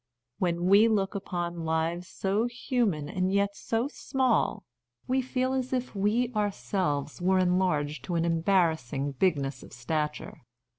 When 0.39 0.65
we 0.65 0.87
look 0.87 1.13
upon 1.13 1.63
lives 1.63 2.07
so 2.07 2.47
human 2.47 3.07
and 3.07 3.31
yet 3.31 3.55
so 3.55 3.87
small, 3.87 4.63
we 5.07 5.21
feel 5.21 5.53
as 5.53 5.73
if 5.73 5.95
we 5.95 6.33
ourselves 6.33 7.21
were 7.21 7.37
enlarged 7.37 8.03
to 8.05 8.15
an 8.15 8.23
embar 8.23 8.71
rassing 8.73 9.15
bigness 9.19 9.61
of 9.61 9.71
stature. 9.73 10.41